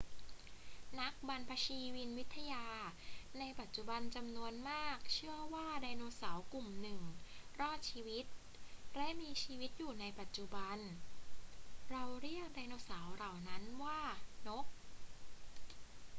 [0.99, 2.67] นักบรรพชีวินวิทยา
[3.39, 6.99] ในปัจจุบันจำนวนมากเชื่อว่าไดโนเสาร์กลุ่มหนึ่ง
[7.59, 8.25] รอดชีวิต
[8.97, 10.77] และมีชีวิตอยู่ในปัจจุบัน
[11.91, 14.01] เราเรียกไดโนเสาร์เหล่านั้นว่า
[14.47, 14.65] นก